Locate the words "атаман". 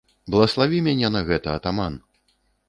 1.61-1.99